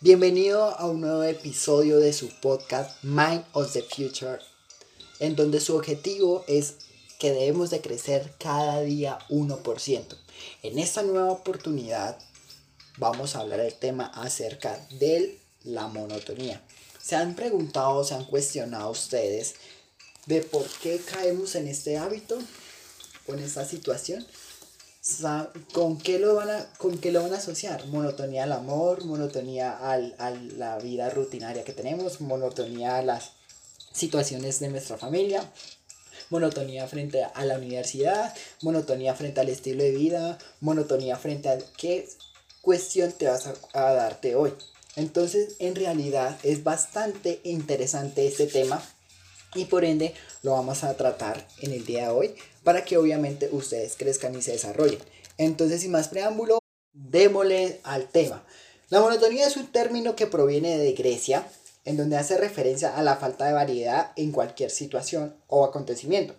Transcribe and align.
Bienvenido 0.00 0.78
a 0.78 0.86
un 0.86 1.00
nuevo 1.00 1.24
episodio 1.24 1.98
de 1.98 2.12
su 2.12 2.28
podcast 2.28 3.02
Mind 3.02 3.44
of 3.52 3.72
the 3.72 3.82
Future, 3.82 4.38
en 5.18 5.34
donde 5.34 5.58
su 5.58 5.74
objetivo 5.74 6.44
es 6.46 6.74
que 7.18 7.32
debemos 7.32 7.70
de 7.70 7.80
crecer 7.80 8.32
cada 8.38 8.80
día 8.82 9.18
1%. 9.28 10.16
En 10.62 10.78
esta 10.78 11.02
nueva 11.02 11.32
oportunidad 11.32 12.16
vamos 12.98 13.34
a 13.34 13.40
hablar 13.40 13.60
del 13.60 13.74
tema 13.74 14.06
acerca 14.14 14.86
de 15.00 15.40
la 15.64 15.88
monotonía. 15.88 16.62
¿Se 17.02 17.16
han 17.16 17.34
preguntado, 17.34 18.04
se 18.04 18.14
han 18.14 18.24
cuestionado 18.24 18.90
ustedes 18.90 19.56
de 20.26 20.42
por 20.42 20.64
qué 20.80 21.00
caemos 21.00 21.56
en 21.56 21.66
este 21.66 21.98
hábito 21.98 22.38
o 23.26 23.34
en 23.34 23.40
esta 23.40 23.64
situación? 23.64 24.24
¿Con 25.72 25.98
qué, 25.98 26.18
lo 26.18 26.34
van 26.34 26.50
a, 26.50 26.66
¿Con 26.76 26.98
qué 26.98 27.12
lo 27.12 27.22
van 27.22 27.32
a 27.32 27.38
asociar? 27.38 27.86
Monotonía 27.86 28.44
al 28.44 28.52
amor, 28.52 29.04
monotonía 29.04 29.72
al, 29.72 30.14
a 30.18 30.30
la 30.30 30.78
vida 30.78 31.08
rutinaria 31.08 31.64
que 31.64 31.72
tenemos, 31.72 32.20
monotonía 32.20 32.98
a 32.98 33.02
las 33.02 33.32
situaciones 33.92 34.60
de 34.60 34.68
nuestra 34.68 34.98
familia, 34.98 35.50
monotonía 36.30 36.86
frente 36.88 37.24
a 37.24 37.44
la 37.44 37.56
universidad, 37.56 38.34
monotonía 38.60 39.14
frente 39.14 39.40
al 39.40 39.48
estilo 39.48 39.82
de 39.82 39.92
vida, 39.92 40.38
monotonía 40.60 41.16
frente 41.16 41.48
a 41.48 41.58
qué 41.76 42.08
cuestión 42.60 43.12
te 43.12 43.28
vas 43.28 43.46
a, 43.46 43.54
a 43.72 43.94
darte 43.94 44.34
hoy. 44.34 44.52
Entonces, 44.96 45.54
en 45.60 45.74
realidad 45.74 46.38
es 46.42 46.64
bastante 46.64 47.40
interesante 47.44 48.26
este 48.26 48.46
tema 48.46 48.82
y 49.54 49.64
por 49.66 49.84
ende 49.84 50.14
lo 50.42 50.52
vamos 50.52 50.84
a 50.84 50.96
tratar 50.96 51.46
en 51.60 51.72
el 51.72 51.84
día 51.84 52.04
de 52.04 52.08
hoy 52.08 52.34
para 52.64 52.84
que 52.84 52.96
obviamente 52.96 53.48
ustedes 53.52 53.96
crezcan 53.96 54.34
y 54.34 54.42
se 54.42 54.52
desarrollen. 54.52 55.00
Entonces, 55.38 55.82
sin 55.82 55.92
más 55.92 56.08
preámbulo, 56.08 56.58
démosle 56.92 57.80
al 57.84 58.08
tema. 58.08 58.44
La 58.90 59.00
monotonía 59.00 59.46
es 59.46 59.56
un 59.56 59.70
término 59.70 60.16
que 60.16 60.26
proviene 60.26 60.78
de 60.78 60.92
Grecia, 60.92 61.46
en 61.84 61.96
donde 61.96 62.16
hace 62.16 62.36
referencia 62.36 62.96
a 62.96 63.02
la 63.02 63.16
falta 63.16 63.46
de 63.46 63.52
variedad 63.52 64.12
en 64.16 64.32
cualquier 64.32 64.70
situación 64.70 65.36
o 65.46 65.64
acontecimiento. 65.64 66.34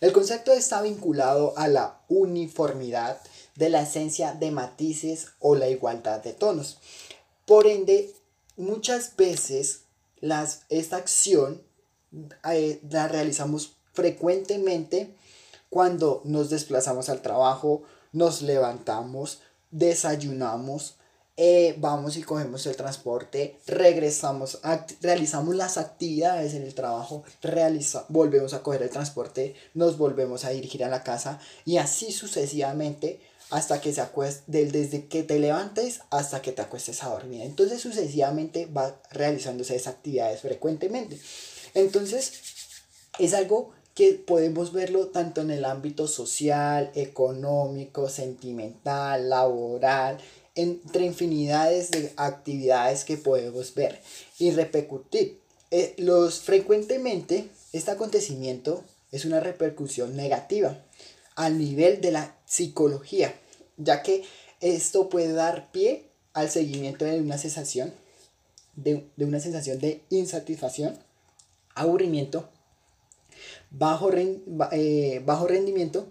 El 0.00 0.12
concepto 0.12 0.52
está 0.52 0.82
vinculado 0.82 1.54
a 1.56 1.68
la 1.68 2.00
uniformidad 2.08 3.18
de 3.54 3.70
la 3.70 3.82
esencia 3.82 4.32
de 4.34 4.50
matices 4.50 5.28
o 5.38 5.54
la 5.54 5.68
igualdad 5.68 6.22
de 6.22 6.32
tonos. 6.32 6.78
Por 7.46 7.66
ende, 7.66 8.14
muchas 8.56 9.16
veces 9.16 9.82
las, 10.20 10.62
esta 10.68 10.96
acción 10.96 11.62
eh, 12.50 12.80
la 12.90 13.08
realizamos 13.08 13.72
frecuentemente 13.92 15.14
cuando 15.68 16.20
nos 16.24 16.50
desplazamos 16.50 17.08
al 17.08 17.22
trabajo, 17.22 17.82
nos 18.12 18.42
levantamos, 18.42 19.40
desayunamos, 19.70 20.96
eh, 21.36 21.74
vamos 21.78 22.16
y 22.16 22.22
cogemos 22.22 22.66
el 22.66 22.76
transporte, 22.76 23.58
regresamos, 23.66 24.60
realizamos 25.00 25.54
las 25.54 25.78
actividades 25.78 26.54
en 26.54 26.62
el 26.64 26.74
trabajo, 26.74 27.22
realiza, 27.40 28.04
volvemos 28.08 28.52
a 28.52 28.62
coger 28.62 28.82
el 28.82 28.90
transporte, 28.90 29.54
nos 29.74 29.96
volvemos 29.96 30.44
a 30.44 30.50
dirigir 30.50 30.84
a 30.84 30.88
la 30.88 31.02
casa 31.02 31.40
y 31.64 31.78
así 31.78 32.12
sucesivamente 32.12 33.20
hasta 33.50 33.80
que 33.80 33.92
se 33.92 34.00
acueste, 34.00 34.66
desde 34.66 35.06
que 35.06 35.22
te 35.22 35.38
levantes 35.38 36.00
hasta 36.10 36.42
que 36.42 36.52
te 36.52 36.62
acuestes 36.62 37.02
a 37.02 37.08
dormir. 37.08 37.42
Entonces 37.42 37.80
sucesivamente 37.80 38.66
va 38.66 39.00
realizándose 39.10 39.76
esas 39.76 39.94
actividades 39.94 40.40
frecuentemente. 40.40 41.18
Entonces 41.74 42.40
es 43.18 43.34
algo 43.34 43.72
que 43.94 44.12
podemos 44.12 44.72
verlo 44.72 45.08
tanto 45.08 45.40
en 45.40 45.50
el 45.50 45.64
ámbito 45.64 46.06
social, 46.06 46.90
económico, 46.94 48.08
sentimental, 48.08 49.28
laboral, 49.28 50.18
entre 50.54 51.06
infinidades 51.06 51.90
de 51.90 52.12
actividades 52.16 53.04
que 53.04 53.16
podemos 53.16 53.74
ver 53.74 54.00
y 54.38 54.50
repercutir. 54.52 55.38
Eh, 55.70 55.94
los, 55.98 56.40
frecuentemente 56.40 57.48
este 57.72 57.90
acontecimiento 57.90 58.82
es 59.12 59.24
una 59.24 59.40
repercusión 59.40 60.16
negativa 60.16 60.82
al 61.36 61.58
nivel 61.58 62.00
de 62.00 62.12
la 62.12 62.36
psicología, 62.46 63.34
ya 63.76 64.02
que 64.02 64.24
esto 64.60 65.08
puede 65.08 65.32
dar 65.32 65.70
pie 65.70 66.04
al 66.32 66.50
seguimiento 66.50 67.04
de 67.04 67.20
una 67.20 67.38
sensación, 67.38 67.92
de, 68.76 69.06
una 69.18 69.40
sensación 69.40 69.78
de 69.78 70.02
insatisfacción, 70.10 70.98
aburrimiento, 71.74 72.48
bajo, 73.70 74.10
eh, 74.12 75.22
bajo 75.24 75.46
rendimiento 75.46 76.08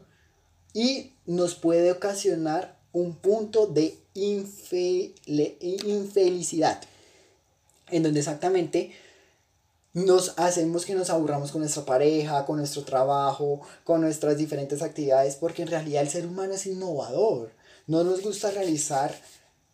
y 0.73 1.13
nos 1.25 1.55
puede 1.55 1.91
ocasionar 1.91 2.77
un 2.91 3.15
punto 3.15 3.67
de 3.67 3.97
infelicidad, 4.13 6.81
en 7.91 8.03
donde 8.03 8.19
exactamente 8.19 8.91
nos 9.93 10.33
hacemos 10.37 10.85
que 10.85 10.95
nos 10.95 11.09
aburramos 11.09 11.51
con 11.51 11.61
nuestra 11.61 11.85
pareja, 11.85 12.45
con 12.45 12.57
nuestro 12.57 12.83
trabajo, 12.83 13.61
con 13.83 14.01
nuestras 14.01 14.37
diferentes 14.37 14.81
actividades, 14.81 15.35
porque 15.35 15.61
en 15.63 15.69
realidad 15.69 16.03
el 16.03 16.09
ser 16.09 16.27
humano 16.27 16.53
es 16.53 16.67
innovador. 16.67 17.51
No 17.87 18.03
nos 18.03 18.21
gusta 18.21 18.51
realizar 18.51 19.15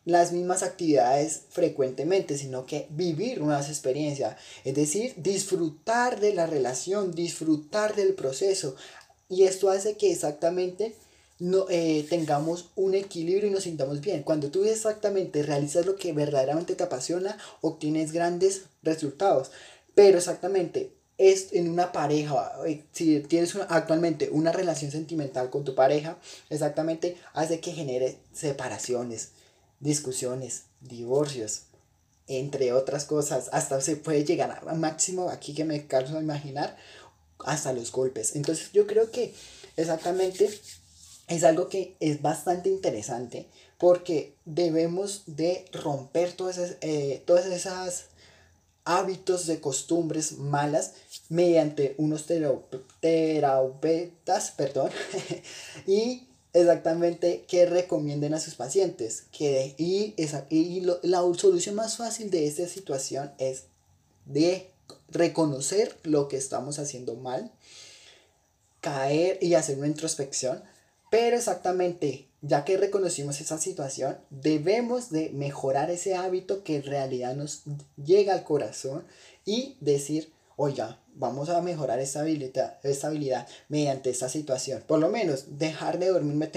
las 0.06 0.32
mismas 0.32 0.64
actividades 0.64 1.42
frecuentemente, 1.50 2.38
sino 2.38 2.66
que 2.66 2.88
vivir 2.92 3.42
nuevas 3.42 3.70
experiencias, 3.70 4.38
es 4.64 4.76
decir, 4.76 5.14
disfrutar 5.18 6.20
de 6.20 6.34
la 6.34 6.46
relación, 6.46 7.12
disfrutar 7.12 7.96
del 7.96 8.14
proceso. 8.14 8.76
Y 9.28 9.44
esto 9.44 9.70
hace 9.70 9.98
que 9.98 10.12
exactamente 10.12 10.96
no, 11.40 11.66
eh, 11.70 12.06
tengamos 12.10 12.70
un 12.76 12.94
equilibrio 12.94 13.48
y 13.48 13.52
nos 13.52 13.64
sintamos 13.64 14.00
bien. 14.00 14.24
Cuando 14.24 14.52
tú 14.52 14.64
exactamente 14.64 15.44
realizas 15.44 15.86
lo 15.86 15.96
que 15.96 16.14
verdaderamente 16.14 16.76
te 16.76 16.84
apasiona, 16.84 17.38
obtienes 17.62 18.12
grandes 18.12 18.64
resultados. 18.84 19.52
Pero 19.96 20.18
exactamente, 20.18 20.92
es 21.18 21.54
en 21.54 21.70
una 21.70 21.92
pareja, 21.92 22.54
eh, 22.68 22.84
si 22.92 23.20
tienes 23.22 23.56
actualmente 23.70 24.30
una 24.30 24.52
relación 24.52 24.92
sentimental 24.92 25.50
con 25.50 25.64
tu 25.64 25.74
pareja, 25.74 26.18
exactamente 26.50 27.18
hace 27.34 27.60
que 27.60 27.72
genere 27.72 28.18
separaciones, 28.34 29.32
discusiones, 29.80 30.64
divorcios, 30.82 31.64
entre 32.28 32.74
otras 32.74 33.06
cosas. 33.06 33.50
Hasta 33.52 33.82
se 33.82 33.96
puede 33.96 34.26
llegar 34.26 34.64
a 34.68 34.74
máximo, 34.74 35.30
aquí 35.30 35.54
que 35.54 35.66
me 35.66 35.88
canso 35.88 36.18
a 36.18 36.22
imaginar, 36.22 36.78
hasta 37.40 37.74
los 37.74 37.92
golpes. 37.92 38.36
Entonces 38.36 38.72
yo 38.72 38.88
creo 38.88 39.12
que 39.12 39.34
exactamente 39.78 40.50
es 41.28 41.44
algo 41.44 41.70
que 41.70 41.96
es 42.00 42.22
bastante 42.22 42.70
interesante 42.70 43.48
porque 43.78 44.36
debemos 44.46 45.24
de 45.26 45.66
romper 45.74 46.34
todas 46.34 46.58
esas, 46.58 46.78
eh, 46.82 47.24
todas 47.26 47.46
esas 47.48 48.06
hábitos 48.86 49.48
de 49.48 49.60
costumbres 49.60 50.38
malas 50.38 50.94
mediante 51.28 51.96
unos 51.98 52.28
terapeutas, 53.02 54.52
perdón, 54.52 54.92
y 55.88 56.28
exactamente 56.56 57.46
que 57.48 57.66
recomienden 57.66 58.34
a 58.34 58.40
sus 58.40 58.56
pacientes. 58.56 59.26
Que, 59.32 59.76
y 59.78 60.14
esa, 60.18 60.48
y 60.50 60.82
la 61.04 61.22
solución 61.38 61.76
más 61.76 61.98
fácil 61.98 62.32
de 62.32 62.48
esta 62.48 62.68
situación 62.68 63.32
es 63.38 63.66
de 64.26 64.72
reconocer 65.10 65.98
lo 66.04 66.28
que 66.28 66.38
estamos 66.38 66.80
haciendo 66.80 67.16
mal, 67.16 67.52
caer 68.82 69.38
y 69.42 69.56
hacer 69.56 69.78
una 69.78 69.88
introspección, 69.88 70.64
pero 71.10 71.38
exactamente 71.38 72.28
ya 72.42 72.64
que 72.64 72.78
reconocimos 72.78 73.42
esa 73.42 73.58
situación, 73.58 74.18
debemos 74.30 75.10
de 75.10 75.32
mejorar 75.32 75.90
ese 75.90 76.16
hábito 76.16 76.64
que 76.64 76.78
en 76.78 76.84
realidad 76.84 77.36
nos 77.36 77.64
llega 77.98 78.34
al 78.34 78.44
corazón 78.44 79.04
y 79.46 79.78
decir, 79.80 80.32
oiga, 80.58 81.00
vamos 81.14 81.50
a 81.50 81.62
mejorar 81.62 82.00
esta 82.00 82.22
habilidad, 82.22 82.80
esta 82.84 83.08
habilidad 83.08 83.48
mediante 83.70 84.10
esta 84.10 84.30
situación. 84.30 84.84
Por 84.88 85.00
lo 85.00 85.10
menos 85.10 85.58
dejar 85.58 86.00
de 86.00 86.10
dormirme 86.10 86.48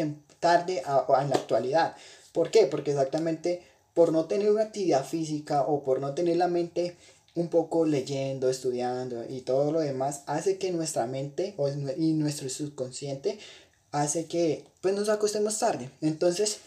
tarde 0.40 0.82
en 0.82 1.30
la 1.30 1.36
actualidad. 1.36 1.96
¿Por 2.32 2.50
qué? 2.50 2.66
Porque 2.66 2.92
exactamente 2.92 3.62
por 3.94 4.12
no 4.12 4.26
tener 4.26 4.50
una 4.50 4.64
actividad 4.64 5.04
física 5.04 5.62
o 5.62 5.82
por 5.82 6.00
no 6.00 6.14
tener 6.14 6.36
la 6.36 6.48
mente 6.48 6.96
un 7.34 7.48
poco 7.48 7.84
leyendo, 7.84 8.50
estudiando 8.50 9.24
y 9.28 9.40
todo 9.42 9.72
lo 9.72 9.80
demás, 9.80 10.22
hace 10.26 10.58
que 10.58 10.72
nuestra 10.72 11.06
mente 11.06 11.54
y 11.96 12.12
nuestro 12.12 12.48
subconsciente 12.48 13.38
hace 13.90 14.26
que 14.26 14.64
pues 14.80 14.94
nos 14.94 15.08
acostemos 15.08 15.58
tarde. 15.58 15.90
Entonces, 16.00 16.58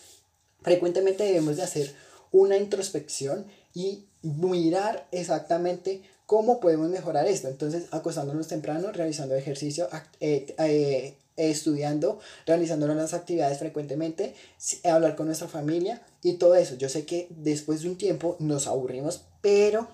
frecuentemente 0.62 1.24
debemos 1.24 1.58
de 1.58 1.64
hacer 1.64 1.94
una 2.32 2.58
introspección 2.58 3.46
y 3.74 4.06
mirar 4.22 5.08
exactamente 5.12 6.02
cómo 6.26 6.60
podemos 6.60 6.90
mejorar 6.90 7.28
esto. 7.28 7.48
Entonces, 7.48 7.86
acostándonos 7.92 8.48
temprano, 8.48 8.92
realizando 8.92 9.36
ejercicio, 9.36 9.90
eh, 10.20 10.54
eh, 10.58 11.16
estudiando, 11.36 12.20
realizando 12.46 12.88
las 12.88 13.14
actividades 13.14 13.58
frecuentemente, 13.60 14.36
hablar 14.84 15.16
con 15.16 15.28
nuestra 15.28 15.48
familia 15.48 16.02
y 16.24 16.34
todo 16.34 16.56
eso. 16.56 16.76
Yo 16.76 16.90
sé 16.90 17.06
que 17.06 17.28
después 17.30 17.82
de 17.82 17.90
un 17.90 17.98
tiempo 17.98 18.36
nos 18.40 18.68
aburrimos, 18.68 19.24
pero 19.42 19.88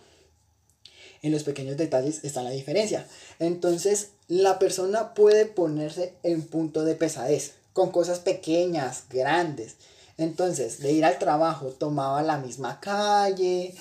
en 1.21 1.31
los 1.31 1.43
pequeños 1.43 1.77
detalles 1.77 2.23
está 2.23 2.43
la 2.43 2.51
diferencia. 2.51 3.05
Entonces, 3.39 4.09
la 4.27 4.59
persona 4.59 5.13
puede 5.13 5.45
ponerse 5.45 6.13
en 6.23 6.43
punto 6.43 6.83
de 6.83 6.95
pesadez 6.95 7.53
con 7.73 7.91
cosas 7.91 8.19
pequeñas, 8.19 9.03
grandes. 9.09 9.75
Entonces, 10.17 10.79
de 10.79 10.91
ir 10.91 11.05
al 11.05 11.19
trabajo 11.19 11.67
tomaba 11.67 12.21
la 12.23 12.37
misma 12.37 12.79
calle, 12.79 13.75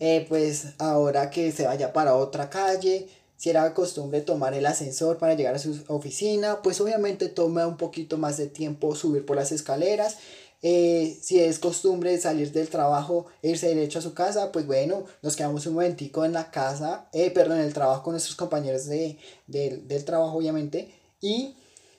eh, 0.00 0.26
pues 0.28 0.66
ahora 0.78 1.30
que 1.30 1.50
se 1.50 1.66
vaya 1.66 1.92
para 1.92 2.14
otra 2.14 2.50
calle, 2.50 3.08
si 3.36 3.50
era 3.50 3.72
costumbre 3.72 4.20
tomar 4.20 4.52
el 4.54 4.66
ascensor 4.66 5.16
para 5.18 5.34
llegar 5.34 5.54
a 5.54 5.58
su 5.58 5.82
oficina, 5.88 6.60
pues 6.62 6.80
obviamente 6.80 7.28
toma 7.28 7.66
un 7.66 7.76
poquito 7.76 8.18
más 8.18 8.36
de 8.36 8.48
tiempo 8.48 8.94
subir 8.94 9.24
por 9.24 9.36
las 9.36 9.52
escaleras. 9.52 10.18
Eh, 10.60 11.16
si 11.22 11.38
es 11.40 11.60
costumbre 11.60 12.18
salir 12.18 12.50
del 12.50 12.68
trabajo 12.68 13.26
e 13.42 13.50
irse 13.50 13.68
derecho 13.68 14.00
a 14.00 14.02
su 14.02 14.12
casa, 14.12 14.50
pues 14.50 14.66
bueno, 14.66 15.04
nos 15.22 15.36
quedamos 15.36 15.64
un 15.66 15.74
momentico 15.74 16.24
en 16.24 16.32
la 16.32 16.50
casa, 16.50 17.08
eh, 17.12 17.30
perdón, 17.30 17.58
en 17.58 17.66
el 17.66 17.72
trabajo 17.72 18.02
con 18.02 18.12
nuestros 18.12 18.34
compañeros 18.34 18.86
de, 18.86 19.18
del 19.46 20.04
trabajo, 20.04 20.36
obviamente, 20.36 20.92
y 21.20 21.54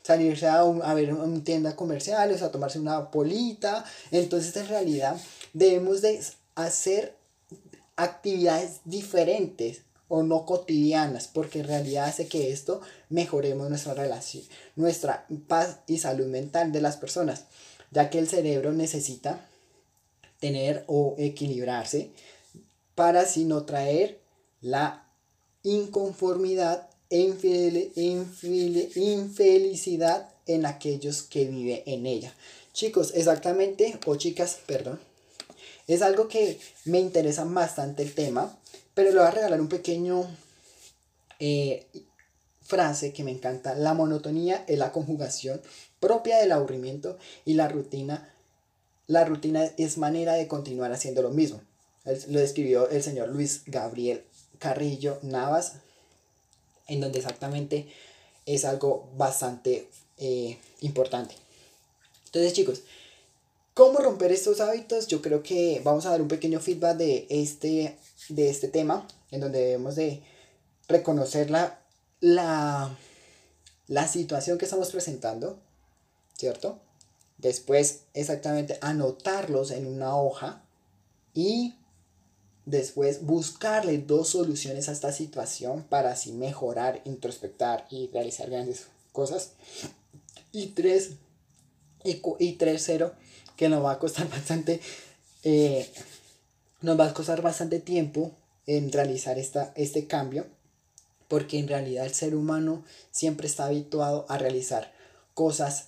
salirse 0.09 0.47
a, 0.47 0.61
a 0.61 0.94
ver 0.95 1.13
una 1.13 1.44
tienda 1.44 1.75
comercial, 1.75 2.31
o 2.31 2.38
sea, 2.38 2.50
tomarse 2.50 2.79
una 2.79 3.11
polita. 3.11 3.85
Entonces, 4.09 4.56
en 4.57 4.67
realidad, 4.67 5.15
debemos 5.53 6.01
de 6.01 6.19
hacer 6.56 7.15
actividades 7.95 8.79
diferentes 8.85 9.83
o 10.07 10.23
no 10.23 10.47
cotidianas, 10.47 11.27
porque 11.27 11.59
en 11.59 11.67
realidad 11.67 12.06
hace 12.06 12.27
que 12.27 12.51
esto 12.51 12.81
mejoremos 13.09 13.69
nuestra 13.69 13.94
relación, 13.94 14.44
nuestra 14.75 15.27
paz 15.47 15.81
y 15.85 16.00
salud 16.00 16.25
mental 16.25 16.71
de 16.71 16.81
las 16.81 16.97
personas, 16.97 17.44
ya 17.91 18.09
que 18.09 18.17
el 18.17 18.27
cerebro 18.27 18.71
necesita 18.71 19.45
tener 20.39 20.85
o 20.88 21.13
equilibrarse 21.19 22.09
para 22.95 23.21
así 23.21 23.45
no 23.45 23.63
traer 23.65 24.19
la 24.61 25.06
inconformidad 25.61 26.88
e 27.09 27.21
infelicidad 28.95 30.29
en 30.45 30.65
aquellos 30.65 31.23
que 31.23 31.45
viven 31.45 31.83
en 31.85 32.06
ella. 32.06 32.33
Chicos, 32.73 33.13
exactamente, 33.15 34.00
o 34.06 34.15
chicas, 34.15 34.59
perdón, 34.65 35.00
es 35.88 36.01
algo 36.01 36.27
que 36.27 36.59
me 36.85 37.00
interesa 37.00 37.44
bastante 37.45 38.03
el 38.03 38.13
tema 38.13 38.59
pero 39.00 39.11
le 39.11 39.17
voy 39.19 39.27
a 39.27 39.31
regalar 39.31 39.61
un 39.61 39.69
pequeño 39.69 40.27
eh, 41.39 41.88
frase 42.61 43.13
que 43.13 43.23
me 43.23 43.31
encanta. 43.31 43.73
La 43.73 43.94
monotonía 43.94 44.65
es 44.67 44.77
la 44.77 44.91
conjugación 44.91 45.61
propia 46.01 46.38
del 46.38 46.51
aburrimiento 46.51 47.17
y 47.45 47.53
la 47.53 47.69
rutina. 47.69 48.29
La 49.07 49.23
rutina 49.23 49.63
es 49.77 49.97
manera 49.97 50.33
de 50.33 50.50
continuar 50.50 50.91
haciendo 50.91 51.21
lo 51.21 51.29
mismo. 51.29 51.61
Lo 52.27 52.41
escribió 52.41 52.89
el 52.89 53.01
señor 53.01 53.29
Luis 53.29 53.63
Gabriel 53.67 54.25
Carrillo 54.57 55.17
Navas, 55.21 55.75
en 56.89 57.01
donde 57.01 57.19
exactamente 57.19 57.88
es 58.45 58.65
algo 58.65 59.09
bastante 59.15 59.88
eh, 60.18 60.57
importante. 60.81 61.36
Entonces 62.25 62.53
chicos, 62.53 62.81
¿cómo 63.74 64.00
romper 64.00 64.31
estos 64.31 64.59
hábitos? 64.59 65.07
Yo 65.07 65.21
creo 65.21 65.41
que 65.44 65.81
vamos 65.83 66.06
a 66.06 66.12
dar 66.12 66.21
un 66.21 66.27
pequeño 66.27 66.59
feedback 66.59 66.97
de 66.97 67.27
este 67.30 67.95
de 68.27 68.50
este 68.50 68.68
tema, 68.68 69.07
en 69.31 69.41
donde 69.41 69.59
debemos 69.59 69.95
de 69.95 70.21
reconocer 70.88 71.50
la, 71.50 71.80
la, 72.19 72.95
la 73.88 74.07
situación 74.07 74.57
que 74.57 74.65
estamos 74.65 74.92
presentando, 74.92 75.59
¿cierto? 76.35 76.80
Después 77.38 78.01
exactamente 78.13 78.77
anotarlos 78.81 79.71
en 79.71 79.88
una 79.88 80.18
hoja 80.18 80.62
y 81.33 81.75
después 82.69 83.25
buscarle 83.25 83.98
dos 83.98 84.30
soluciones 84.30 84.89
a 84.89 84.92
esta 84.92 85.12
situación 85.12 85.83
para 85.83 86.12
así 86.12 86.31
mejorar, 86.31 87.01
introspectar 87.06 87.88
y 87.89 88.07
realizar 88.07 88.50
grandes 88.50 88.88
cosas. 89.12 89.51
Y 90.51 90.68
tres, 90.68 91.12
y, 92.04 92.21
y 92.39 92.54
tres, 92.54 92.83
cero, 92.86 93.13
que 93.56 93.69
nos 93.69 93.83
va 93.83 93.94
a 93.94 94.00
costar 94.00 94.30
bastante 94.31 94.81
eh, 95.44 95.89
nos 96.81 97.00
va 97.00 97.07
a 97.07 97.13
costar 97.13 97.42
bastante 97.42 97.80
tiempo 97.80 98.31
en 98.66 98.92
realizar 98.92 99.38
esta, 99.38 99.74
este 99.75 100.07
cambio, 100.07 100.48
porque 101.27 101.60
en 101.60 101.68
realidad 101.68 102.06
el 102.06 102.13
ser 102.13 102.36
humano 102.36 102.83
siempre 103.12 103.48
está 103.48 103.66
habituado 103.66 104.25
a 104.30 104.38
realizar 104.38 104.92
cosas 105.33 105.88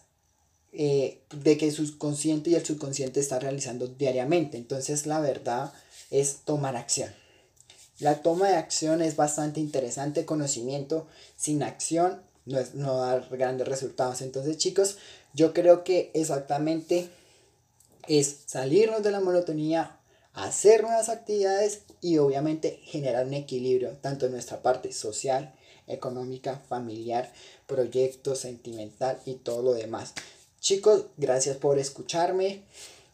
eh, 0.74 1.22
de 1.31 1.57
que 1.57 1.68
el 1.68 1.74
subconsciente 1.74 2.50
y 2.50 2.56
el 2.56 2.66
subconsciente 2.66 3.19
está 3.19 3.39
realizando 3.39 3.88
diariamente. 3.88 4.57
Entonces 4.57 5.06
la 5.06 5.19
verdad 5.19 5.74
es 6.12 6.42
tomar 6.46 6.75
acción. 6.75 7.12
La 8.00 8.22
toma 8.22 8.50
de 8.50 8.56
acción 8.56 9.02
es 9.02 9.16
bastante 9.16 9.60
interesante, 9.60 10.25
conocimiento 10.25 11.08
sin 11.36 11.63
acción 11.63 12.22
no, 12.46 12.60
es, 12.60 12.74
no 12.74 12.98
dar 12.98 13.28
grandes 13.30 13.68
resultados. 13.68 14.22
Entonces 14.22 14.58
chicos, 14.58 14.98
yo 15.34 15.54
creo 15.54 15.84
que 15.84 16.12
exactamente 16.13 17.10
es 18.08 18.38
salirnos 18.46 19.04
de 19.04 19.12
la 19.12 19.19
monotonía, 19.19 19.98
hacer 20.34 20.81
nuevas 20.81 21.10
actividades 21.10 21.81
y 22.02 22.18
obviamente 22.18 22.80
generar 22.84 23.25
un 23.25 23.34
equilibrio 23.34 23.92
tanto 24.02 24.25
en 24.25 24.34
nuestra 24.34 24.62
parte 24.62 24.92
social, 24.92 25.54
económica, 25.88 26.62
familiar, 26.68 27.31
proyecto, 27.68 28.36
sentimental 28.36 29.19
y 29.25 29.36
todo 29.36 29.62
lo 29.62 29.74
demás. 29.74 30.14
Chicos, 30.60 31.06
gracias 31.18 31.57
por 31.57 31.80
escucharme, 31.80 32.64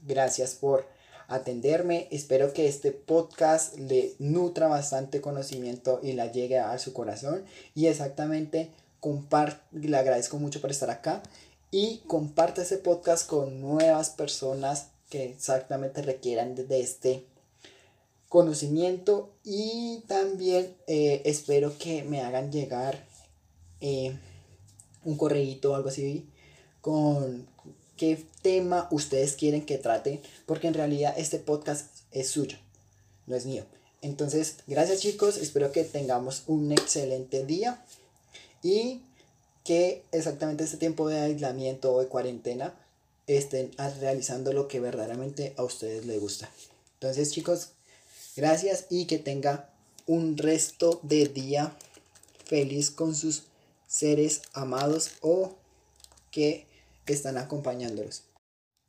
gracias 0.06 0.56
por 0.56 0.86
atenderme. 1.28 2.08
Espero 2.12 2.54
que 2.54 2.68
este 2.68 2.92
podcast 2.92 3.78
le 3.78 4.14
nutra 4.20 4.68
bastante 4.68 5.22
conocimiento 5.22 6.00
y 6.02 6.14
la 6.14 6.32
llegue 6.32 6.60
a 6.60 6.78
su 6.80 6.94
corazón. 6.94 7.44
Y 7.76 7.88
exactamente, 7.88 8.72
le 9.72 9.98
agradezco 9.98 10.38
mucho 10.38 10.62
por 10.62 10.72
estar 10.72 10.90
acá 10.90 11.22
y 11.72 12.02
comparte 12.08 12.62
ese 12.62 12.78
podcast 12.78 13.28
con 13.28 13.62
nuevas 13.62 14.10
personas 14.10 14.90
que 15.10 15.26
exactamente 15.26 16.02
requieran 16.02 16.56
de 16.56 16.82
este 16.82 17.26
conocimiento 18.30 19.32
y 19.44 20.04
también 20.08 20.76
eh, 20.88 21.22
espero 21.26 21.78
que 21.78 22.04
me 22.04 22.22
hagan 22.22 22.52
llegar 22.52 23.06
eh, 23.80 24.18
un 25.06 25.18
correíto 25.18 25.72
o 25.72 25.76
algo 25.76 25.90
así 25.90 26.30
con 26.82 27.48
qué 27.98 28.24
tema 28.42 28.88
ustedes 28.92 29.34
quieren 29.34 29.66
que 29.66 29.78
trate 29.78 30.22
porque 30.46 30.68
en 30.68 30.74
realidad 30.74 31.14
este 31.18 31.40
podcast 31.40 31.88
es 32.12 32.30
suyo 32.30 32.58
no 33.26 33.36
es 33.36 33.46
mío 33.46 33.66
entonces 34.02 34.58
gracias 34.68 35.02
chicos 35.02 35.38
espero 35.38 35.72
que 35.72 35.84
tengamos 35.84 36.44
un 36.48 36.72
excelente 36.72 37.46
día 37.46 37.84
y 38.64 39.02
que 39.64 40.04
exactamente 40.14 40.64
este 40.64 40.78
tiempo 40.78 41.10
de 41.10 41.20
aislamiento 41.20 41.94
o 41.94 42.00
de 42.00 42.08
cuarentena 42.08 42.74
estén 43.28 43.72
realizando 44.00 44.54
lo 44.54 44.70
que 44.70 44.80
verdaderamente 44.80 45.54
a 45.58 45.64
ustedes 45.64 46.06
les 46.06 46.20
gusta. 46.22 46.50
Entonces 46.94 47.32
chicos, 47.32 47.72
gracias 48.38 48.86
y 48.90 49.06
que 49.06 49.20
tenga 49.20 49.70
un 50.06 50.38
resto 50.38 51.02
de 51.04 51.28
día 51.28 51.76
feliz 52.46 52.90
con 52.90 53.14
sus 53.14 53.44
seres 53.88 54.42
amados 54.54 55.12
o 55.20 55.56
que 57.08 57.14
están 57.14 57.38
acompañándolos. 57.40 58.26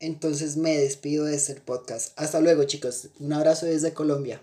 Entonces 0.01 0.59
me 0.59 0.77
despido 0.77 1.25
de 1.25 1.37
este 1.37 1.55
podcast. 1.55 2.13
Hasta 2.17 2.41
luego 2.41 2.65
chicos. 2.65 3.09
Un 3.19 3.33
abrazo 3.33 3.65
desde 3.65 3.95
Colombia. 3.95 4.39